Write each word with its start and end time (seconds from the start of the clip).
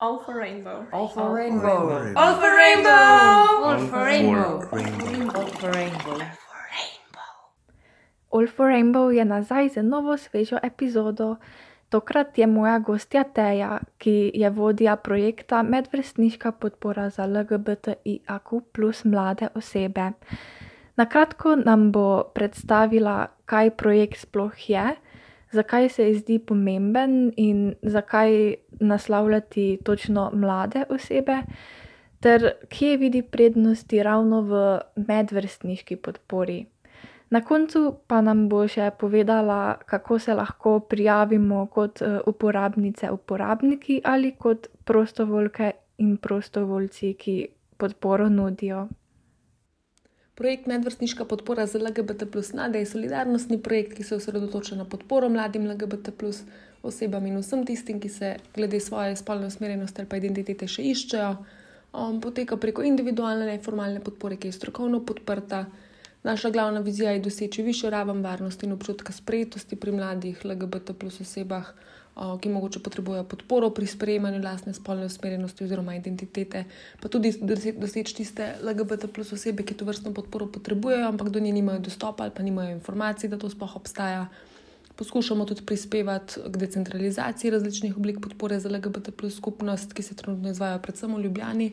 All 0.00 0.22
for 0.22 0.38
rainbow. 0.38 0.86
All 0.92 1.08
for 1.08 1.34
rainbow. 1.34 2.14
All 2.14 2.34
for 2.38 2.54
rainbow. 2.54 2.90
All 3.66 3.78
for 3.90 4.04
rainbow. 4.06 4.62
rainbow. 4.70 5.34
All 5.34 5.46
for 5.58 5.70
rainbow. 5.72 6.18
All 8.30 8.46
for 8.46 8.68
Rainbow 8.68 9.10
je 9.10 9.24
nazaj 9.24 9.68
z 9.68 9.82
novo 9.82 10.16
svežo 10.16 10.58
epizodo. 10.62 11.36
Tokrat 11.88 12.38
je 12.38 12.46
moja 12.46 12.78
gostja 12.78 13.24
Teja, 13.24 13.80
ki 13.98 14.30
je 14.34 14.50
vodja 14.50 14.96
projekta 14.96 15.62
Medvrstniška 15.62 16.52
podpora 16.52 17.10
za 17.10 17.26
LGBTIQ 17.26 18.62
plus 18.72 19.04
mlade 19.04 19.48
osebe. 19.54 20.12
Na 20.96 21.06
kratko 21.06 21.56
nam 21.56 21.90
bo 21.92 22.22
predstavila, 22.34 23.26
kaj 23.44 23.70
projekt 23.70 24.20
sploh 24.20 24.70
je, 24.70 24.94
zakaj 25.52 25.88
se 25.88 26.08
ji 26.08 26.14
zdi 26.14 26.38
pomemben 26.38 27.32
in 27.36 27.74
zakaj 27.82 28.54
naslavljati 28.80 29.78
točno 29.84 30.30
mlade 30.34 30.84
osebe, 30.88 31.42
ter 32.20 32.52
kje 32.68 32.96
vidi 32.96 33.22
prednosti 33.22 34.02
ravno 34.02 34.40
v 34.42 34.80
medvrstniški 34.96 35.96
podpori. 35.96 36.66
Na 37.30 37.40
koncu 37.44 37.98
pa 38.06 38.20
nam 38.24 38.46
bo 38.48 38.62
še 38.68 38.90
povedala, 38.98 39.76
kako 39.86 40.18
se 40.18 40.34
lahko 40.34 40.78
prijavimo 40.80 41.66
kot 41.66 42.00
uporabnice, 42.26 43.10
uporabniki 43.10 44.00
ali 44.04 44.32
kot 44.32 44.68
prostovoljke 44.84 45.72
in 45.98 46.16
prostovoljci, 46.16 47.14
ki 47.14 47.36
podporo 47.76 48.28
nudijo. 48.28 48.88
Projekt 50.38 50.66
Medvrstniška 50.66 51.24
podpora 51.24 51.66
za 51.66 51.78
LGBT 51.78 52.30
plus 52.32 52.52
mlade 52.52 52.78
je 52.78 52.86
solidarnostni 52.86 53.56
projekt, 53.62 53.96
ki 53.96 54.04
se 54.06 54.14
osredotoča 54.14 54.76
na 54.78 54.84
podporo 54.84 55.28
mladim 55.28 55.66
LGBT 55.66 56.12
plus 56.18 56.44
osebam 56.82 57.26
in 57.26 57.40
vsem 57.40 57.64
tistim, 57.66 57.98
ki 58.00 58.08
se 58.08 58.36
glede 58.54 58.78
svoje 58.80 59.16
spolne 59.16 59.50
usmerjenosti 59.50 60.00
ali 60.00 60.08
pa 60.08 60.20
identitete 60.20 60.68
še 60.70 60.84
iščejo. 60.92 61.32
Um, 61.90 62.20
poteka 62.22 62.56
preko 62.56 62.86
individualne 62.86 63.50
neformalne 63.50 63.98
podpore, 63.98 64.38
ki 64.38 64.52
je 64.52 64.58
strokovno 64.60 65.00
podprta. 65.02 65.64
Naša 66.22 66.54
glavna 66.54 66.86
vizija 66.86 67.16
je 67.16 67.24
doseči 67.26 67.66
višjo 67.66 67.90
raven 67.90 68.22
varnosti 68.22 68.66
in 68.66 68.78
občutka 68.78 69.12
sprejetosti 69.12 69.76
pri 69.76 69.96
mladih 69.98 70.44
LGBT 70.44 70.94
plus 70.94 71.18
osebah, 71.20 71.74
ki 72.40 72.48
mogoče 72.48 72.80
potrebujejo 72.82 73.24
podporo 73.24 73.70
pri 73.70 73.86
sprejemanju 73.86 74.42
lastne 74.42 74.74
spolne 74.74 75.06
usmerjenosti 75.06 75.64
oziroma 75.64 75.94
identitete, 75.94 76.64
pa 77.00 77.08
tudi 77.08 77.30
dose- 77.32 77.76
doseči 77.78 78.16
tiste 78.16 78.54
LGBT 78.62 79.06
plus 79.06 79.32
osebe, 79.32 79.62
ki 79.62 79.74
to 79.74 79.86
vrstno 79.86 80.10
podporo 80.14 80.46
potrebujejo, 80.50 81.08
ampak 81.08 81.30
do 81.30 81.40
nje 81.40 81.52
nimajo 81.52 81.78
dostopa 81.78 82.24
ali 82.24 82.34
pa 82.34 82.42
nimajo 82.42 82.74
informacij, 82.74 83.30
da 83.30 83.38
to 83.38 83.50
sploh 83.50 83.76
obstaja. 83.76 84.26
Poskušamo 84.98 85.44
tudi 85.46 85.62
prispevati 85.62 86.40
k 86.50 86.56
decentralizaciji 86.56 87.50
različnih 87.50 87.96
oblik 87.96 88.18
podpore 88.20 88.58
za 88.60 88.68
LGBT 88.68 89.14
plus 89.14 89.36
skupnost, 89.36 89.92
ki 89.92 90.02
se 90.02 90.14
trenutno 90.14 90.50
izvajo 90.50 90.82
predvsem 90.82 91.14
v 91.14 91.22
Ljubljani. 91.22 91.72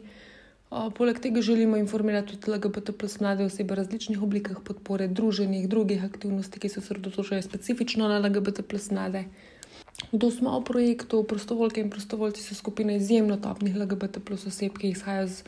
Poleg 0.69 1.19
tega 1.19 1.41
želimo 1.41 1.77
informirati 1.77 2.37
tudi 2.37 2.51
LGBT 2.51 2.93
plus 2.97 3.19
mlade 3.19 3.45
osebe 3.45 3.73
o 3.73 3.75
različnih 3.75 4.21
oblikah 4.21 4.57
podpore, 4.63 5.07
druženjih, 5.07 5.69
drugih 5.69 6.03
aktivnosti, 6.05 6.59
ki 6.59 6.69
se 6.69 6.79
osredotočajo 6.79 7.41
specifično 7.41 8.07
na 8.07 8.19
LGBT 8.19 8.61
plus 8.61 8.91
mlade. 8.91 9.25
Kdo 10.15 10.31
smo 10.31 10.55
v 10.59 10.63
projektu, 10.63 11.23
prostovoljke 11.27 11.81
in 11.83 11.89
prostovoljci 11.91 12.43
so 12.43 12.55
skupina 12.55 12.93
izjemno 12.95 13.35
topnih 13.37 13.75
LGBT 13.75 14.23
plus 14.23 14.45
oseb, 14.47 14.77
ki 14.79 14.93
izhajajo 14.93 15.25
iz 15.27 15.41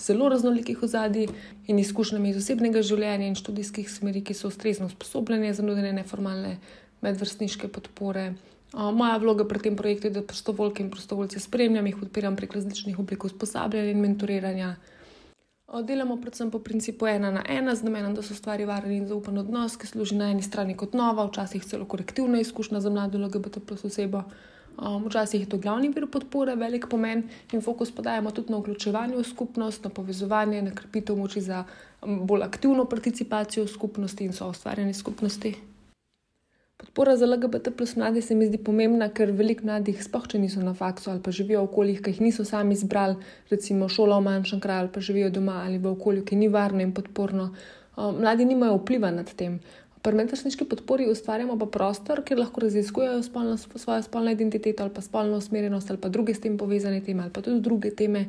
zelo 0.00 0.28
raznolikih 0.28 0.82
ozadij 0.82 1.28
in 1.66 1.78
izkušnjami 1.78 2.30
iz 2.30 2.38
osebnega 2.40 2.80
življenja 2.82 3.28
in 3.28 3.36
študijskih 3.36 3.90
smeri, 3.90 4.24
ki 4.24 4.34
so 4.34 4.48
ustrezno 4.48 4.88
usposobljene 4.88 5.52
za 5.54 5.62
nudenje 5.62 5.92
neformalne 5.92 6.56
medvrstniške 7.04 7.68
podpore. 7.68 8.32
Moja 8.72 9.20
vloga 9.20 9.44
pri 9.44 9.60
tem 9.68 9.76
projektu 9.76 10.08
je, 10.08 10.16
da 10.16 10.24
prostovoljke 10.24 10.82
in 10.82 10.90
prostovoljce 10.90 11.40
spremljam, 11.40 11.86
jih 11.86 12.00
podpiram 12.00 12.36
prek 12.36 12.56
različnih 12.56 12.98
oblik 12.98 13.28
usposabljanja 13.28 13.92
in 13.92 14.00
mentoriranja. 14.00 14.74
Delamo 15.82 16.16
predvsem 16.20 16.50
po 16.50 16.58
principu 16.58 17.06
ena 17.06 17.30
na 17.30 17.42
ena, 17.48 17.74
z 17.74 17.82
namenom, 17.82 18.14
da 18.14 18.22
se 18.22 18.32
ustvari 18.32 18.64
varen 18.64 18.92
in 18.92 19.06
zaupen 19.08 19.38
odnos, 19.38 19.76
ki 19.80 19.86
služi 19.86 20.14
na 20.14 20.28
eni 20.30 20.42
strani 20.42 20.76
kot 20.76 20.92
nova, 20.94 21.24
včasih 21.26 21.64
celo 21.64 21.84
korektivna 21.84 22.40
izkušnja 22.40 22.80
za 22.80 22.90
mlado 22.90 23.18
LGBT 23.18 23.64
plus 23.66 23.84
osebo. 23.84 24.22
Um, 24.76 25.04
včasih 25.06 25.40
je 25.40 25.48
to 25.48 25.58
glavni 25.58 25.88
vir 25.88 26.06
podpore, 26.10 26.54
velik 26.56 26.88
pomen 26.90 27.28
in 27.52 27.62
fokus 27.62 27.90
pa 27.94 28.02
dajemo 28.02 28.30
tudi 28.30 28.52
na 28.52 28.58
vključevanje 28.58 29.16
v 29.16 29.24
skupnost, 29.24 29.84
na 29.84 29.90
povezovanje, 29.90 30.62
na 30.62 30.74
krepitev 30.74 31.16
moči 31.16 31.40
za 31.40 31.64
bolj 32.02 32.42
aktivno 32.42 32.84
participacijo 32.84 33.64
v 33.64 33.70
skupnosti 33.70 34.24
in 34.24 34.32
so 34.32 34.50
ustvarjanje 34.50 34.94
skupnosti. 34.94 35.54
Podpora 36.76 37.16
za 37.16 37.26
LGBT 37.26 37.70
plus 37.76 37.96
mlade 37.96 38.22
se 38.22 38.34
mi 38.34 38.46
zdi 38.46 38.58
pomembna, 38.58 39.06
ker 39.14 39.30
veliko 39.30 39.62
mladih, 39.66 40.00
sploh 40.02 40.24
če 40.26 40.40
niso 40.42 40.62
na 40.62 40.72
faksu 40.74 41.12
ali 41.12 41.22
pa 41.22 41.30
živijo 41.30 41.60
v 41.60 41.68
okoljih, 41.68 42.00
ki 42.02 42.10
jih 42.10 42.20
niso 42.24 42.44
sami 42.44 42.74
izbrali, 42.74 43.14
recimo 43.50 43.86
šola 43.88 44.18
v 44.18 44.24
manjšem 44.26 44.62
kraju 44.64 44.82
ali 44.82 44.90
pa 44.96 45.00
živijo 45.00 45.30
doma 45.36 45.60
ali 45.66 45.78
v 45.78 45.92
okolju, 45.92 46.24
ki 46.26 46.36
ni 46.40 46.48
varno 46.48 46.82
in 46.82 46.90
podporno. 46.96 47.52
Mladi 47.96 48.44
nimajo 48.44 48.80
vpliva 48.80 49.12
nad 49.14 49.30
tem. 49.38 49.60
Pri 50.02 50.18
medvrstniški 50.18 50.66
podpori 50.68 51.06
ustvarjamo 51.08 51.54
pa 51.62 51.70
prostor, 51.78 52.24
kjer 52.26 52.42
lahko 52.42 52.66
raziskujejo 52.66 53.22
spolno, 53.22 53.54
svojo 53.56 54.02
spolno 54.02 54.34
identiteto 54.34 54.82
ali 54.82 54.92
pa 54.92 55.00
spolno 55.00 55.38
usmerjenost 55.38 55.94
ali 55.94 56.00
pa 56.02 56.10
druge 56.10 56.34
s 56.34 56.42
tem 56.42 56.58
povezane 56.58 57.00
teme 57.06 57.22
ali 57.22 57.32
pa 57.32 57.40
tudi 57.40 57.60
druge 57.60 57.94
teme. 57.94 58.26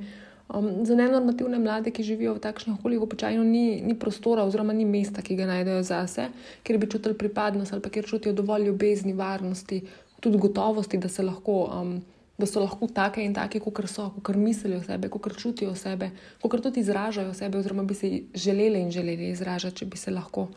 Um, 0.48 0.86
za 0.86 0.96
nenormativne 0.96 1.58
mlade, 1.60 1.90
ki 1.92 2.04
živijo 2.06 2.36
v 2.36 2.40
takšnih 2.40 2.76
okoljih, 2.78 3.02
običajno 3.02 3.44
ni, 3.44 3.82
ni 3.82 3.96
prostora 3.98 4.44
oziroma 4.46 4.74
ni 4.78 4.86
mesta, 4.86 5.24
ki 5.26 5.36
ga 5.36 5.48
najdejo 5.50 5.82
zase, 5.84 6.28
kjer 6.64 6.78
bi 6.78 6.90
čutili 6.90 7.18
pripadnost 7.18 7.74
ali 7.74 7.90
kjer 7.90 8.06
čutijo 8.06 8.34
dovolj 8.34 8.68
ljubezni, 8.68 9.14
varnosti, 9.14 9.82
tudi 10.20 10.38
gotovosti, 10.38 11.00
da, 11.02 11.10
lahko, 11.26 11.58
um, 11.74 11.96
da 12.38 12.46
so 12.46 12.62
lahko 12.62 12.88
take 12.94 13.26
in 13.26 13.34
take, 13.34 13.60
kot 13.60 13.90
so, 13.90 14.12
kot 14.22 14.36
mislijo 14.36 14.78
o 14.78 14.84
sebi, 14.84 15.10
kot 15.10 15.34
čutijo 15.34 15.72
o 15.72 15.76
sebi, 15.76 16.12
kot 16.42 16.62
tudi 16.62 16.86
izražajo 16.86 17.34
sebe, 17.34 17.58
oziroma 17.58 17.84
bi 17.84 17.98
se 17.98 18.14
želeli 18.34 18.86
in 18.86 18.92
želeli 18.92 19.34
izražati, 19.34 19.82
če 19.82 19.86
bi 19.86 19.98
se 19.98 20.12
lahko. 20.12 20.48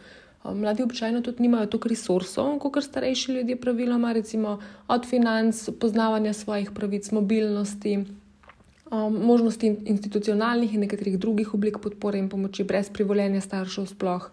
Um, 0.44 0.60
Mladi 0.60 0.82
običajno 0.82 1.24
tudi 1.24 1.42
nimajo 1.42 1.66
toliko 1.66 1.88
resursov, 1.88 2.58
kot 2.58 2.84
starejši 2.84 3.32
ljudje, 3.32 3.56
praviloma, 3.56 4.12
recimo 4.12 4.58
od 4.88 5.08
financ, 5.08 5.68
poznavanja 5.80 6.32
svojih 6.32 6.70
pravic, 6.76 7.10
mobilnosti, 7.10 8.04
um, 8.90 9.14
možnosti 9.14 9.66
in- 9.66 9.82
institucionalnih 9.86 10.74
in 10.74 10.80
nekaterih 10.80 11.18
drugih 11.18 11.54
oblik 11.54 11.78
podpore 11.82 12.18
in 12.18 12.28
pomoči, 12.28 12.64
brez 12.64 12.90
privoljenja 12.90 13.40
staršev 13.40 13.86
sploh. 13.86 14.30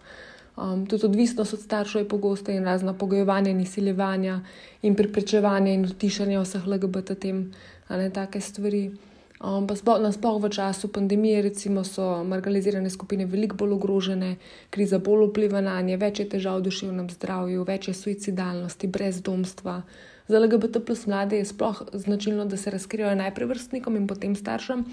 Um, 0.56 0.86
tudi 0.86 1.06
odvisnost 1.06 1.54
od 1.54 1.60
staršev 1.60 2.02
je 2.02 2.08
pogosta 2.08 2.52
in 2.52 2.64
razna 2.64 2.94
pogojevanja 2.94 3.50
in 3.50 3.60
izsiljevanja 3.60 4.40
in 4.82 4.94
preprečevanja 4.94 5.72
in 5.72 5.84
utišanja 5.84 6.40
vseh 6.40 6.66
LGBT 6.66 7.18
tem, 7.20 7.52
ne 7.90 8.10
take 8.10 8.40
stvari. 8.40 8.90
Um, 9.36 9.66
pa 9.68 9.76
sploh, 9.76 10.00
nasploh 10.00 10.40
v 10.40 10.48
času 10.48 10.88
pandemije, 10.88 11.42
recimo, 11.42 11.84
so 11.84 12.24
marginalizirane 12.24 12.90
skupine 12.90 13.26
veliko 13.26 13.56
bolj 13.56 13.74
ogrožene, 13.76 14.36
kriza 14.70 14.98
bolj 14.98 15.28
vpliva 15.28 15.60
na 15.60 15.76
nje, 15.84 15.98
več 16.00 16.20
je 16.20 16.28
težav 16.32 16.62
v 16.62 16.70
duševnem 16.70 17.10
zdravju, 17.12 17.64
več 17.68 17.88
je 17.88 17.94
suicidalnosti, 17.94 18.88
brezdomstva. 18.88 19.82
Za 20.28 20.38
LGBT 20.38 20.82
plus 20.86 21.06
mlade 21.06 21.36
je 21.38 21.44
sploh 21.44 21.82
značilno, 21.92 22.44
da 22.44 22.56
se 22.56 22.70
razkrijajo 22.70 23.14
najprej 23.14 23.46
vrstnikom 23.46 23.96
in 23.96 24.06
potem 24.06 24.34
staršem. 24.36 24.84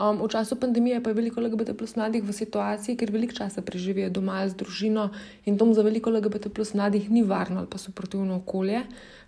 Um, 0.00 0.20
v 0.20 0.28
času 0.28 0.56
pandemije 0.60 1.00
pa 1.02 1.10
je 1.10 1.14
veliko 1.14 1.40
LGBT 1.40 1.72
plus 1.72 1.96
mladih 1.96 2.20
v 2.22 2.32
situaciji, 2.32 2.96
ker 3.00 3.10
veliko 3.10 3.32
časa 3.32 3.62
preživijo 3.64 4.10
doma 4.12 4.44
z 4.48 4.52
družino 4.54 5.08
in 5.48 5.56
dom 5.56 5.72
za 5.74 5.82
veliko 5.82 6.10
LGBT 6.12 6.52
plus 6.52 6.74
mladih 6.74 7.08
ni 7.10 7.22
varno 7.22 7.64
ali 7.64 7.70
pa 7.70 7.78
suportivno 7.78 8.36
okolje. 8.36 8.82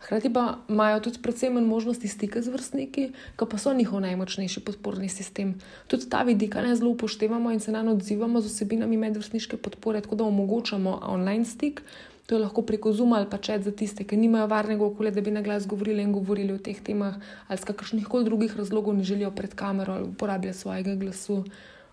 Hkrati 0.04 0.32
pa 0.32 0.58
imajo 0.68 1.00
tudi 1.00 1.22
predvsem 1.22 1.54
manj 1.54 1.64
možnosti 1.64 2.08
stika 2.08 2.42
z 2.42 2.52
vrstniki, 2.52 3.08
ki 3.40 3.48
pa 3.50 3.58
so 3.58 3.72
njihov 3.72 4.04
najmočnejši 4.04 4.60
podporni 4.60 5.08
sistem. 5.08 5.56
Tudi 5.88 6.10
ta 6.10 6.22
vidik 6.22 6.54
ne 6.54 6.76
zelo 6.76 6.90
upoštevamo 6.90 7.50
in 7.50 7.60
se 7.60 7.72
na 7.72 7.82
njo 7.82 7.96
odzivamo 7.96 8.40
z 8.40 8.46
osebinami 8.46 8.96
medvrstniške 8.96 9.56
podpore, 9.56 10.00
tako 10.00 10.20
da 10.20 10.24
omogočamo 10.24 11.00
online 11.02 11.44
stik. 11.44 11.82
To 12.28 12.36
je 12.36 12.42
lahko 12.44 12.60
preko 12.62 12.92
Zuma 12.92 13.16
ali 13.16 13.26
pa 13.30 13.38
čet 13.40 13.62
za 13.64 13.72
tiste, 13.72 14.04
ki 14.04 14.16
nimajo 14.16 14.46
varnega 14.46 14.84
okolja, 14.84 15.10
da 15.16 15.20
bi 15.24 15.32
na 15.32 15.40
glas 15.40 15.66
govorili 15.66 16.02
in 16.04 16.12
govorili 16.12 16.52
o 16.52 16.58
teh 16.60 16.76
temah, 16.84 17.14
ali 17.48 17.58
z 17.58 17.64
kakršnih 17.64 18.04
koli 18.04 18.28
drugih 18.28 18.56
razlogov 18.56 18.96
ne 18.96 19.04
želijo 19.04 19.30
pred 19.30 19.54
kamero 19.54 19.94
ali 19.94 20.04
uporabljati 20.10 20.58
svojega 20.58 20.94
glasu. 20.94 21.44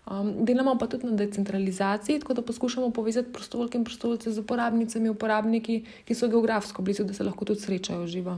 Um, 0.06 0.44
delamo 0.44 0.76
pa 0.78 0.86
tudi 0.86 1.06
na 1.06 1.16
decentralizaciji, 1.16 2.20
tako 2.20 2.34
da 2.34 2.42
poskušamo 2.42 2.90
povezati 2.90 3.32
prostovoljke 3.32 3.78
in 3.78 3.84
prostovoljce 3.84 4.32
z 4.32 4.38
uporabnicami, 4.38 5.08
uporabniki, 5.08 5.84
ki 6.04 6.14
so 6.14 6.28
geografsko 6.28 6.82
blizu, 6.82 7.04
da 7.04 7.14
se 7.14 7.24
lahko 7.24 7.44
tudi 7.44 7.60
srečajo 7.60 8.06
živo. 8.06 8.36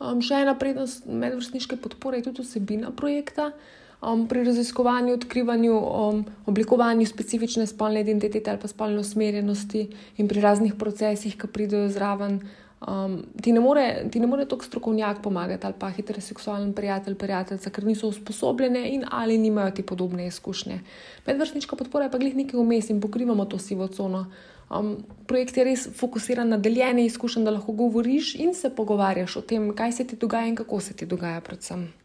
Um, 0.00 0.20
še 0.20 0.44
ena 0.44 0.54
prednost 0.58 1.08
medvrstniške 1.08 1.80
podpore 1.80 2.20
je 2.20 2.28
tudi 2.28 2.44
vsebina 2.44 2.92
projekta. 2.92 3.50
Um, 4.00 4.22
pri 4.28 4.44
raziskovanju, 4.44 5.12
odkrivanju, 5.14 5.74
um, 5.76 6.24
oblikovanju 6.46 7.06
specifične 7.06 7.66
spolne 7.66 8.00
identitete 8.00 8.50
ali 8.50 8.58
pa 8.60 8.68
spolne 8.68 8.98
usmerjenosti 8.98 9.90
in 10.16 10.28
pri 10.28 10.40
raznih 10.40 10.74
procesih, 10.74 11.36
ki 11.36 11.50
pridejo 11.52 11.88
zraven, 11.92 12.38
um, 12.80 13.18
ti 13.42 13.52
ne 13.52 13.60
more, 13.60 14.08
ti 14.12 14.20
ne 14.20 14.26
more 14.26 14.46
toliko 14.48 14.64
strokovnjak 14.64 15.20
pomagati 15.22 15.66
ali 15.66 15.76
pa 15.78 15.90
heteroseksualen 15.90 16.72
prijatelj, 16.72 17.14
prijateljica, 17.14 17.70
ker 17.70 17.84
niso 17.84 18.08
usposobljene 18.08 18.88
in 18.88 19.04
ali 19.10 19.38
nimajo 19.38 19.70
te 19.70 19.82
podobne 19.82 20.26
izkušnje. 20.26 20.80
Medvrstniška 21.26 21.76
podpora 21.76 22.08
je 22.08 22.10
pa 22.10 22.18
glih 22.18 22.36
nekaj 22.36 22.60
vmes 22.60 22.90
in 22.90 23.00
pokrivamo 23.00 23.44
to 23.44 23.58
sivo 23.58 23.86
cono. 23.86 24.26
Um, 24.70 24.96
projekt 25.26 25.56
je 25.56 25.64
res 25.64 25.88
fokusiran 25.96 26.48
na 26.48 26.56
deljenje 26.56 27.04
izkušenj, 27.04 27.44
da 27.44 27.50
lahko 27.50 27.72
govoriš 27.72 28.34
in 28.34 28.54
se 28.54 28.70
pogovarjaš 28.70 29.36
o 29.36 29.40
tem, 29.40 29.74
kaj 29.76 29.92
se 29.92 30.06
ti 30.06 30.16
dogaja 30.16 30.46
in 30.46 30.56
kako 30.56 30.80
se 30.80 30.94
ti 30.94 31.06
dogaja, 31.06 31.40
predvsem. 31.40 31.99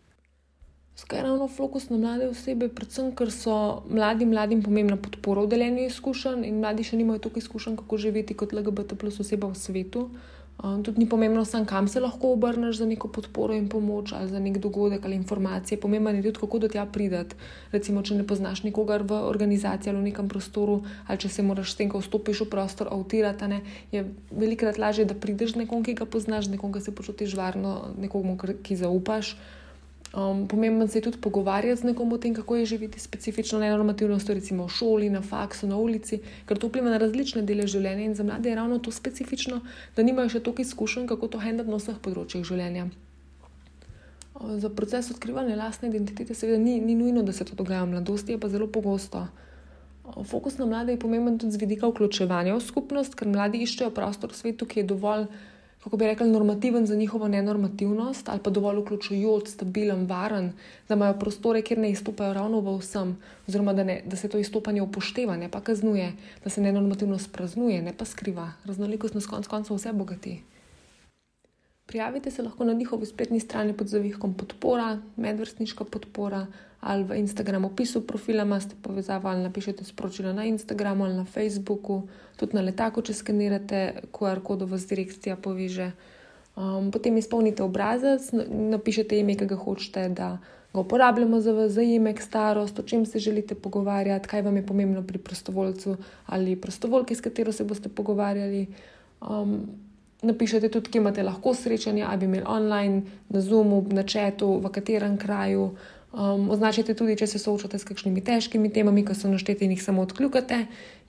Zakaj 0.95 1.21
ravno 1.21 1.47
fokus 1.47 1.89
na 1.89 1.97
mlade 1.97 2.27
osebe? 2.31 2.69
Predvsem, 2.71 3.09
ker 3.19 3.27
so 3.31 3.83
mladim, 3.91 4.29
mladim 4.31 4.61
pomembna 4.63 4.95
podpora 4.95 5.41
v 5.43 5.51
deljenju 5.51 5.89
izkušenj 5.89 6.45
in 6.47 6.61
mladi 6.61 6.85
še 6.87 6.95
nimajo 6.95 7.19
toliko 7.25 7.41
izkušenj, 7.41 7.75
kako 7.81 7.97
živeti 7.99 8.37
kot 8.39 8.55
LGBT 8.55 8.95
plus 8.95 9.19
oseba 9.19 9.49
v 9.51 9.59
svetu. 9.59 10.05
Um, 10.55 10.83
tudi 10.87 11.01
ni 11.03 11.05
pomembno, 11.11 11.43
sam, 11.43 11.65
kam 11.67 11.89
se 11.91 11.99
lahko 11.99 12.29
obrneš 12.31 12.77
za 12.79 12.85
neko 12.87 13.09
podporo 13.11 13.53
in 13.53 13.67
pomoč 13.67 14.13
ali 14.15 14.29
za 14.31 14.39
nek 14.39 14.61
dogodek 14.63 15.03
ali 15.05 15.17
informacije. 15.19 15.79
Pomembno 15.83 16.13
je 16.15 16.21
tudi, 16.23 16.39
kako 16.39 16.59
do 16.63 16.69
tega 16.71 16.85
prideti. 16.85 17.35
Recimo, 17.75 17.99
če 17.99 18.15
ne 18.15 18.23
poznaš 18.23 18.63
nikogar 18.63 19.03
v 19.03 19.19
organizaciji 19.27 19.91
ali 19.91 19.99
v 19.99 20.05
nekem 20.13 20.31
prostoru, 20.31 20.77
ali 21.07 21.19
če 21.19 21.29
se 21.29 21.43
moraš 21.43 21.75
s 21.75 21.81
tem, 21.81 21.91
ko 21.91 21.99
vstopiš 21.99 22.45
v 22.45 22.49
prostor, 22.55 22.87
avtirati, 22.87 23.51
ne, 23.51 23.59
je 23.91 24.05
velikrat 24.31 24.79
lažje, 24.79 25.03
da 25.03 25.19
prideš 25.19 25.57
nekom, 25.59 25.83
ki 25.83 25.99
ga 25.99 26.07
poznaš, 26.07 26.47
nekom, 26.47 26.71
ki 26.71 26.85
se 26.87 26.95
počutiš 26.95 27.35
varno, 27.35 27.91
nekomu, 27.99 28.39
ki 28.39 28.79
zaupaš. 28.79 29.35
Um, 30.13 30.47
pomembno 30.47 30.87
se 30.87 30.97
je 30.97 31.01
tudi 31.01 31.17
pogovarjati 31.17 31.81
z 31.81 31.83
nekom 31.83 32.13
o 32.13 32.17
tem, 32.17 32.33
kako 32.33 32.55
je 32.55 32.65
živeti 32.65 32.99
specifično 32.99 33.59
nenormativnost, 33.59 34.29
recimo 34.29 34.67
v 34.67 34.71
šoli, 34.71 35.09
na 35.09 35.21
faksu, 35.21 35.67
na 35.67 35.77
ulici, 35.77 36.21
ker 36.45 36.57
to 36.57 36.69
vpliva 36.69 36.89
na 36.89 36.97
različne 37.01 37.41
dele 37.41 37.65
življenja 37.67 38.05
in 38.05 38.15
za 38.15 38.23
mlade 38.23 38.49
je 38.49 38.55
ravno 38.55 38.79
to 38.79 38.91
specifično, 38.91 39.59
da 39.95 40.03
nimajo 40.03 40.29
še 40.29 40.39
toliko 40.39 40.61
izkušenj, 40.61 41.07
kako 41.07 41.27
to 41.27 41.41
handlati 41.43 41.71
na 41.71 41.81
vseh 41.81 41.97
področjih 41.99 42.45
življenja. 42.47 42.87
Za 44.35 44.69
proces 44.69 45.11
odkrivanja 45.11 45.55
lastne 45.55 45.89
identitete, 45.89 46.35
seveda, 46.35 46.61
ni, 46.63 46.77
ni 46.79 46.95
nujno, 46.95 47.23
da 47.23 47.33
se 47.33 47.47
to 47.47 47.55
dogaja 47.55 47.83
v 47.83 47.95
mladosti, 47.95 48.35
je 48.35 48.39
pa 48.39 48.51
zelo 48.51 48.67
pogosto. 48.67 49.25
Fokus 50.23 50.57
na 50.57 50.65
mlade 50.65 50.93
je 50.93 50.99
pomemben 50.99 51.39
tudi 51.39 51.51
z 51.51 51.59
vidika 51.59 51.89
vključevanja 51.89 52.55
v 52.55 52.63
skupnost, 52.63 53.15
ker 53.19 53.27
mladi 53.31 53.63
iščejo 53.65 53.91
prostor 53.95 54.31
v 54.31 54.39
svetu, 54.39 54.67
ki 54.69 54.83
je 54.83 54.89
dovolj 54.91 55.27
kako 55.85 55.97
bi 55.97 56.05
rekli, 56.05 56.29
normativen 56.29 56.85
za 56.85 56.95
njihovo 56.95 57.27
nenormativnost, 57.27 58.29
ali 58.29 58.39
pa 58.43 58.49
dovolj 58.49 58.79
vključujoč, 58.79 59.47
stabilen, 59.47 60.05
varen, 60.05 60.51
da 60.89 60.95
imajo 60.95 61.13
prostore, 61.19 61.61
kjer 61.61 61.79
ne 61.79 61.91
izstopajo 61.91 62.33
ravno 62.33 62.59
v 62.59 62.73
vsem, 62.79 63.11
oziroma 63.47 63.73
da, 63.73 63.83
ne, 63.83 63.99
da 64.05 64.17
se 64.17 64.29
to 64.29 64.41
izstopanje 64.41 64.81
upošteva, 64.81 65.37
ne 65.37 65.51
pa 65.51 65.61
kaznuje, 65.61 66.09
da 66.43 66.49
se 66.49 66.61
nenormativnost 66.61 67.31
praznuje, 67.31 67.81
ne 67.81 67.93
pa 67.97 68.05
skriva. 68.05 68.49
Raznolikost 68.65 69.13
nas 69.13 69.29
konec 69.29 69.47
koncev 69.47 69.77
vse 69.77 69.93
bogati. 69.93 70.39
Prijavite 71.85 72.31
se 72.31 72.43
lahko 72.43 72.65
na 72.65 72.73
njihovi 72.73 73.05
spletni 73.05 73.39
strani 73.39 73.73
pod 73.73 73.87
zavihkom 73.87 74.33
podpora, 74.33 74.99
medvrstniška 75.15 75.83
podpora 75.83 76.47
ali 76.81 77.03
v 77.03 77.17
Instagramu 77.17 77.67
opisu 77.67 78.07
profila 78.07 78.43
imate 78.43 78.75
povezavo 78.81 79.29
ali 79.29 79.43
napišete 79.43 79.83
sporočilo 79.83 80.33
na 80.33 80.45
Instagramu 80.45 81.05
ali 81.05 81.13
na 81.13 81.25
Facebooku, 81.25 82.07
tudi 82.37 82.53
na 82.53 82.61
letaku, 82.61 83.01
če 83.01 83.13
skenirate 83.13 83.79
QR 84.13 84.41
kodo 84.43 84.65
vas 84.65 84.85
direkcija 84.87 85.35
poveže. 85.35 85.91
Um, 86.55 86.91
potem 86.91 87.17
izpolnite 87.17 87.63
obrazec, 87.63 88.29
napišete 88.49 89.17
ime, 89.19 89.33
ki 89.35 89.47
ga 89.49 89.57
hočete, 89.59 90.09
da 90.09 90.37
ga 90.73 90.79
uporabljamo 90.79 91.41
za 91.41 91.53
vas, 91.53 91.71
zajemek, 91.71 92.21
starost, 92.21 92.79
o 92.79 92.83
čem 92.83 93.05
se 93.05 93.19
želite 93.19 93.55
pogovarjati, 93.55 94.29
kaj 94.29 94.41
vam 94.41 94.55
je 94.55 94.65
pomembno 94.65 95.03
pri 95.03 95.17
prostovoljcu 95.17 95.97
ali 96.25 96.55
prostovoljki, 96.55 97.15
s 97.15 97.21
katero 97.21 97.51
se 97.51 97.63
boste 97.63 97.89
pogovarjali. 97.89 98.67
Um, 99.21 99.84
napišete 100.25 100.69
tudi, 100.69 100.91
kje 100.91 101.01
imate 101.01 101.23
lahko 101.23 101.53
srečanje, 101.53 102.03
ali 102.03 102.17
bi 102.17 102.25
imeli 102.25 102.43
online, 102.47 103.01
na 103.29 103.41
Zoomu, 103.41 103.85
na 103.89 104.03
četu, 104.03 104.57
v 104.59 104.71
katerem 104.73 105.17
kraju. 105.17 105.69
Um, 106.15 106.49
označite 106.49 106.93
tudi, 106.95 107.17
če 107.19 107.27
se 107.27 107.39
soočate 107.39 107.75
s 107.79 107.83
kakšnimi 107.83 108.23
težkimi 108.23 108.69
temami, 108.71 109.03
ki 109.03 109.15
so 109.17 109.27
naštete 109.27 109.65
in 109.65 109.73
jih 109.75 109.83
samo 109.83 110.05
odkljukate. 110.07 110.61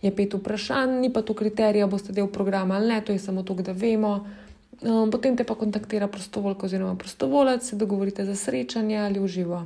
Je 0.02 0.10
pet 0.10 0.34
vprašanj, 0.34 0.98
ni 1.04 1.12
pa 1.14 1.22
to 1.22 1.34
kriterija, 1.34 1.86
boste 1.86 2.12
del 2.12 2.26
programa 2.26 2.76
ali 2.76 2.90
ne, 2.90 3.00
to 3.00 3.14
je 3.14 3.22
samo 3.22 3.46
to, 3.46 3.54
da 3.54 3.72
vemo. 3.72 4.26
Um, 4.82 5.10
potem 5.10 5.36
te 5.38 5.46
pa 5.46 5.54
kontaktira 5.54 6.08
prostovoljka 6.08 6.66
oziroma 6.66 6.98
prostovolec, 6.98 7.64
se 7.64 7.76
dogovorite 7.76 8.24
za 8.26 8.34
srečanje 8.36 8.98
ali 8.98 9.22
uživo. 9.22 9.62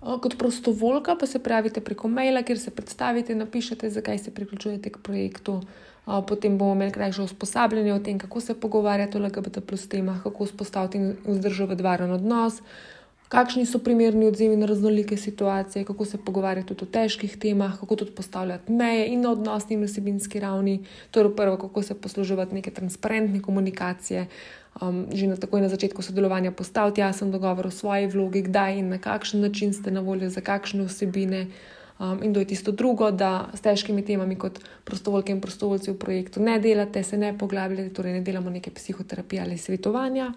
Kot 0.00 0.38
prostovoljka 0.38 1.14
pa 1.20 1.26
se 1.26 1.38
prijavite 1.38 1.80
preko 1.80 2.08
maila, 2.08 2.42
kjer 2.42 2.58
se 2.58 2.70
predstavite, 2.70 3.34
napišete, 3.34 3.90
zakaj 3.90 4.18
se 4.18 4.34
priključujete 4.34 4.90
k 4.90 4.98
projektu. 4.98 5.60
Potem 6.04 6.58
bomo 6.58 6.74
imeli 6.74 6.90
krajše 6.90 7.22
usposabljanje 7.22 7.94
o 7.94 7.98
tem, 7.98 8.18
kako 8.18 8.40
se 8.40 8.60
pogovarjati 8.60 9.18
o 9.18 9.20
LGBT 9.20 9.60
plus 9.66 9.88
temah, 9.88 10.22
kako 10.22 10.44
vzpostaviti 10.44 10.98
in 10.98 11.14
vzdrževati 11.24 11.82
varen 11.82 12.10
odnos, 12.10 12.62
kakšni 13.32 13.64
so 13.66 13.78
primerni 13.80 14.26
odzivi 14.28 14.56
na 14.56 14.66
raznolike 14.66 15.16
situacije, 15.16 15.84
kako 15.84 16.04
se 16.04 16.18
pogovarjati 16.18 16.68
tudi 16.68 16.84
o 16.84 16.92
težkih 16.92 17.36
temah, 17.38 17.78
kako 17.80 17.96
tudi 17.96 18.10
postavljati 18.12 18.72
meje 18.72 19.06
in 19.08 19.20
na 19.20 19.30
odnosni 19.32 19.76
in 19.76 19.84
vsebinski 19.84 20.40
ravni. 20.40 20.82
Torej, 21.10 21.36
prvo, 21.36 21.56
kako 21.56 21.82
se 21.82 21.94
posluževati 22.00 22.54
neke 22.54 22.70
transparentne 22.70 23.40
komunikacije. 23.42 24.26
Um, 24.80 25.06
že 25.12 25.26
na 25.26 25.36
takoj 25.36 25.60
na 25.60 25.68
začetku 25.68 26.02
sodelovanja 26.02 26.50
postaviti 26.50 27.00
jasen 27.00 27.30
dogovor 27.30 27.66
o 27.66 27.70
svoji 27.70 28.06
vlogi, 28.06 28.42
kdaj 28.42 28.78
in 28.78 28.88
na 28.88 28.98
kakšen 28.98 29.40
način 29.40 29.72
ste 29.72 29.90
na 29.90 30.00
voljo, 30.00 30.30
za 30.30 30.40
kakšne 30.40 30.84
vsebine. 30.84 31.46
Um, 32.02 32.22
in 32.22 32.34
to 32.34 32.40
je 32.40 32.46
tisto 32.46 32.72
drugo, 32.72 33.10
da 33.10 33.50
s 33.54 33.60
težkimi 33.60 34.02
temami 34.02 34.34
kot 34.34 34.58
prostovoljke 34.84 35.32
in 35.32 35.40
prostovoljci 35.40 35.90
v 35.90 35.98
projektu 35.98 36.40
ne 36.42 36.58
delate, 36.58 37.02
se 37.02 37.16
ne 37.16 37.30
poglabljate, 37.38 37.92
torej 37.94 38.12
ne 38.12 38.20
delamo 38.20 38.50
neke 38.50 38.70
psihoterapije 38.70 39.42
ali 39.42 39.58
svetovanja. 39.58 40.32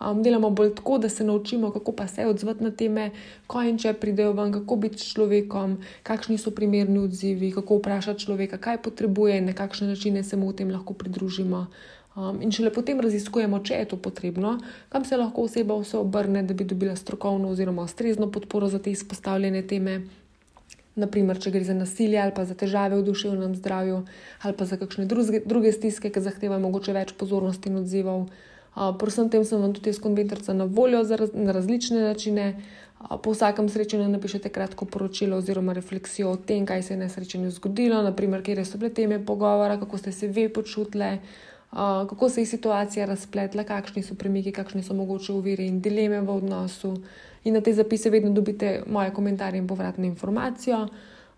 Um, 0.00 0.22
delamo 0.22 0.50
bolj 0.50 0.74
tako, 0.74 0.98
da 0.98 1.08
se 1.08 1.24
naučimo, 1.24 1.70
kako 1.70 1.92
pa 1.92 2.06
se 2.06 2.26
odzvati 2.26 2.64
na 2.64 2.70
teme, 2.70 3.10
ko 3.46 3.62
in 3.62 3.78
če 3.78 3.94
pridejo 3.94 4.34
ven, 4.36 4.52
kako 4.52 4.76
biti 4.76 4.98
s 4.98 5.14
človekom, 5.14 5.78
kakšni 6.02 6.38
so 6.38 6.50
primerni 6.50 6.98
odzivi, 6.98 7.54
kako 7.56 7.80
vprašati 7.80 8.26
človeka, 8.26 8.58
kaj 8.58 8.82
potrebuje 8.82 9.38
in 9.38 9.48
na 9.48 9.56
kakšne 9.56 9.88
načine 9.88 10.24
se 10.24 10.36
mu 10.36 10.52
v 10.52 10.60
tem 10.60 10.70
lahko 10.70 10.92
pridružimo. 10.92 11.66
Um, 12.16 12.42
in 12.42 12.52
šele 12.52 12.68
potem 12.74 13.00
raziskujemo, 13.00 13.64
če 13.64 13.80
je 13.80 13.90
to 13.94 13.96
potrebno, 13.96 14.58
kam 14.92 15.08
se 15.08 15.16
lahko 15.16 15.48
oseba 15.48 15.80
vse 15.80 15.96
obrne, 15.96 16.42
da 16.42 16.54
bi 16.54 16.68
dobila 16.68 16.96
strokovno 16.96 17.48
oziroma 17.48 17.82
ustrezno 17.82 18.28
podporo 18.30 18.68
za 18.68 18.78
te 18.78 18.90
izpostavljene 18.90 19.66
teme. 19.66 20.02
Naprimer, 20.98 21.38
če 21.38 21.52
gre 21.54 21.62
za 21.62 21.76
nasilje 21.78 22.18
ali 22.18 22.34
pa 22.34 22.42
za 22.44 22.56
težave 22.58 22.98
v 22.98 23.06
duševnem 23.06 23.54
zdravju, 23.54 24.02
ali 24.42 24.56
pa 24.58 24.66
za 24.66 24.76
kakšne 24.80 25.06
druge, 25.06 25.40
druge 25.46 25.72
stiske, 25.72 26.10
ki 26.10 26.22
zahtevajo 26.24 26.62
mogoče 26.64 26.94
več 26.96 27.14
pozornosti 27.14 27.70
in 27.70 27.80
odzivov. 27.84 28.26
Po 28.74 29.06
vsem 29.06 29.30
tem 29.30 29.44
sem 29.46 29.62
vam 29.62 29.72
tudi 29.74 29.90
iz 29.90 29.98
konventorca 30.02 30.54
na 30.54 30.66
voljo 30.66 31.02
raz, 31.02 31.30
na 31.34 31.54
različne 31.54 32.02
načine. 32.02 32.52
Po 32.98 33.30
vsakem 33.30 33.68
srečanju 33.70 34.08
napišete 34.10 34.50
kratko 34.50 34.86
poročilo 34.90 35.38
oziroma 35.38 35.72
refleksijo 35.72 36.32
o 36.34 36.36
tem, 36.36 36.66
kaj 36.66 36.82
se 36.82 36.94
je 36.94 36.98
na 36.98 37.08
srečanju 37.08 37.50
zgodilo, 37.54 38.02
naprimer, 38.02 38.42
kje 38.42 38.64
so 38.66 38.78
bile 38.78 38.90
teme 38.90 39.20
pogovora, 39.22 39.78
kako 39.78 39.98
ste 39.98 40.12
se 40.12 40.26
vi 40.26 40.48
počutili, 40.50 41.18
kako 41.70 42.28
se 42.28 42.40
je 42.40 42.46
situacija 42.46 43.06
razpletla, 43.06 43.64
kakšni 43.64 44.02
so 44.02 44.14
premiki, 44.14 44.52
kakšne 44.52 44.82
so 44.82 44.94
mogoče 44.94 45.32
uvire 45.32 45.66
in 45.66 45.80
dileme 45.80 46.20
v 46.20 46.30
odnosu. 46.30 46.96
In 47.44 47.54
na 47.54 47.60
te 47.60 47.72
zapise 47.72 48.10
vedno 48.10 48.30
dobite 48.30 48.82
moje 48.86 49.10
komentarje 49.14 49.58
in 49.58 49.68
povratno 49.68 50.04
informacijo. 50.04 50.88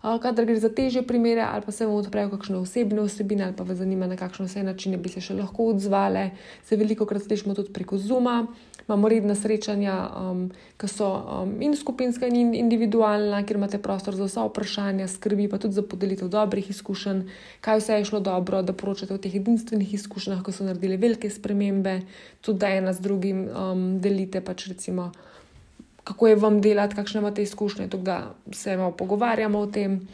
Kadar 0.01 0.45
gre 0.45 0.57
za 0.57 0.69
težje 0.69 1.03
primere, 1.05 1.41
ali 1.41 1.61
pa 1.61 1.71
se 1.71 1.85
vam 1.85 1.95
odprejo 1.95 2.31
kakšne 2.31 2.57
osebne 2.57 3.03
vsebine, 3.05 3.43
ali 3.43 3.53
pa 3.53 3.63
vas 3.63 3.77
zanima, 3.77 4.07
na 4.07 4.17
kakšne 4.17 4.47
vse 4.47 4.63
načine 4.63 4.97
bi 4.97 5.09
se 5.13 5.21
še 5.21 5.35
lahko 5.37 5.67
odzvali, 5.75 6.31
se 6.65 6.75
veliko 6.75 7.05
krat 7.05 7.27
slišimo 7.27 7.53
tudi 7.53 7.69
preko 7.73 7.97
Zuma. 8.01 8.47
Imamo 8.91 9.07
redna 9.07 9.37
srečanja, 9.39 9.95
um, 10.19 10.43
ki 10.75 10.87
so 10.91 11.07
um, 11.07 11.55
in 11.63 11.77
skupinska, 11.79 12.27
in 12.27 12.51
individualna, 12.59 13.39
kjer 13.47 13.61
imate 13.61 13.79
prostor 13.79 14.19
za 14.19 14.27
vsa 14.27 14.43
vprašanja, 14.49 15.07
skrbi 15.07 15.47
pa 15.47 15.61
tudi 15.63 15.79
za 15.79 15.85
podelitev 15.87 16.27
dobrih 16.27 16.67
izkušenj, 16.75 17.23
kaj 17.63 17.79
vse 17.79 18.01
je 18.01 18.09
šlo 18.11 18.19
dobro, 18.19 18.59
da 18.61 18.75
poročate 18.75 19.15
o 19.15 19.21
teh 19.21 19.39
edinstvenih 19.39 19.95
izkušnjah, 19.95 20.43
ko 20.43 20.51
so 20.51 20.67
naredili 20.67 20.99
velike 20.99 21.31
spremembe, 21.31 22.01
tudi 22.43 22.59
da 22.59 22.75
ena 22.75 22.91
z 22.93 23.07
drugim 23.07 23.47
um, 23.47 23.85
delite 24.03 24.43
pač 24.43 24.67
recimo 24.67 25.13
kako 26.03 26.27
je 26.27 26.35
vam 26.35 26.61
delati, 26.61 26.95
kakšne 26.95 27.19
imate 27.19 27.43
izkušnje, 27.43 27.87
tako 27.89 28.03
da 28.03 28.33
se 28.51 28.77
malo 28.77 28.91
pogovarjamo 28.91 29.59
o 29.59 29.67
tem. 29.67 30.07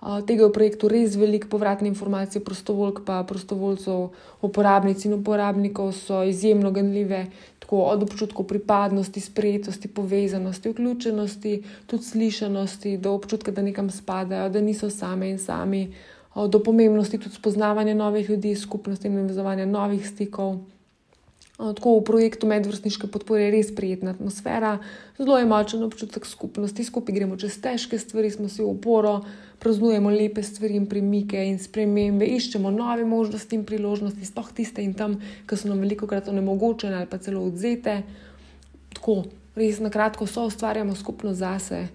Uh, 0.00 0.20
tega 0.26 0.44
je 0.44 0.48
v 0.48 0.54
projektu 0.54 0.88
res 0.88 1.16
veliko 1.18 1.48
povratne 1.50 1.88
informacije, 1.88 2.44
prostovoljk 2.44 3.00
pa 3.06 3.22
prostovoljcev, 3.26 4.08
uporabnic 4.42 5.04
in 5.04 5.16
uporabnikov 5.16 5.92
so 5.92 6.22
izjemno 6.22 6.70
ganljive, 6.70 7.26
tako 7.68 7.84
od 7.84 8.02
občutkov 8.02 8.46
pripadnosti, 8.48 9.20
sprejetosti, 9.20 9.88
povezanosti, 9.88 10.70
vključenosti, 10.72 11.62
tudi 11.86 12.02
slišanosti, 12.02 12.96
do 12.96 13.12
občutka, 13.12 13.52
da 13.52 13.62
nekam 13.62 13.90
spadajo, 13.90 14.48
da 14.48 14.60
niso 14.60 14.88
same 14.90 15.28
in 15.28 15.38
sami, 15.38 15.92
do 16.48 16.62
pomembnosti 16.64 17.18
tudi 17.18 17.34
spoznavanja 17.34 17.94
novih 17.94 18.30
ljudi, 18.30 18.54
skupnosti 18.56 19.08
in 19.08 19.20
navezovanja 19.20 19.66
novih 19.66 20.08
stikov. 20.08 20.56
Tako 21.58 21.98
v 21.98 22.04
projektu 22.06 22.46
medvrstniške 22.46 23.08
podpore 23.10 23.48
je 23.48 23.50
res 23.50 23.70
prijetna 23.74 24.12
atmosfera, 24.14 24.76
zelo 25.18 25.38
je 25.40 25.46
močen 25.50 25.82
občutek 25.82 26.22
skupnosti, 26.22 26.84
skupaj 26.86 27.14
gremo 27.16 27.34
čez 27.34 27.56
težke 27.58 27.98
stvari, 27.98 28.30
smo 28.30 28.46
si 28.46 28.62
v 28.62 28.68
oporo, 28.70 29.24
praznujemo 29.58 30.12
lepe 30.14 30.42
stvari 30.46 30.78
in 30.78 30.86
premike 30.86 31.42
in 31.42 31.58
spremembe, 31.58 32.28
iščemo 32.30 32.70
nove 32.70 33.02
možnosti 33.02 33.58
in 33.58 33.64
priložnosti, 33.66 34.22
sploh 34.22 34.52
tiste 34.54 34.84
in 34.86 34.94
tam, 34.94 35.16
ki 35.18 35.58
so 35.58 35.66
nam 35.66 35.82
veliko 35.82 36.06
krat 36.06 36.30
onemogočene 36.30 36.94
ali 36.94 37.10
pa 37.10 37.18
celo 37.18 37.42
odzete. 37.50 38.04
Tako 38.94 39.24
res 39.58 39.80
na 39.82 39.90
kratko 39.90 40.30
so 40.30 40.46
ustvarjamo 40.46 40.94
skupno 40.94 41.34
zase 41.34 41.88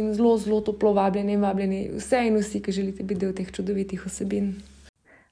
in 0.00 0.14
zelo, 0.16 0.38
zelo 0.40 0.62
toplo 0.64 0.94
vabljeni 0.96 1.36
in 1.36 1.44
vabljeni 1.44 1.82
vse 1.98 2.22
in 2.24 2.40
vsi, 2.40 2.62
ki 2.64 2.72
želite 2.72 3.04
biti 3.04 3.20
del 3.20 3.36
teh 3.36 3.52
čudovitih 3.52 4.06
osebin. 4.08 4.54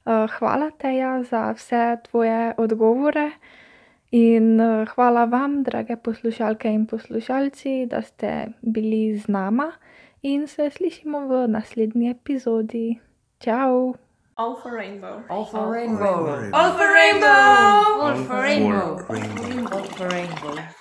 Hvala, 0.04 0.68
Teja, 0.76 1.22
za 1.24 1.54
vse 1.56 1.96
tvoje 2.10 2.52
odgovore. 2.60 3.30
In 4.10 4.60
eh, 4.60 4.86
hvala 4.94 5.24
vam, 5.24 5.62
drage 5.62 5.96
poslušalke 5.96 6.68
in 6.68 6.86
poslušalci, 6.86 7.86
da 7.90 8.02
ste 8.02 8.46
bili 8.62 9.18
z 9.18 9.28
nama 9.28 9.72
in 10.22 10.46
se 10.48 10.70
slišimo 10.70 11.26
v 11.28 11.48
naslednji 11.48 12.10
epizodi. 12.10 13.00
Čau! 13.38 13.94
All 14.36 14.56
for 14.62 14.72
rainbow. 14.72 15.22
All 15.28 15.44
for 15.44 15.66
rainbow. 15.72 16.50
All 16.54 16.72
for 16.72 16.88
rainbow! 16.88 18.00
All 18.00 18.24
for 18.24 18.42
rainbow. 18.42 18.96
rainbow. 19.08 19.72
All 19.72 19.84
for 19.84 20.08
rainbow. 20.08 20.77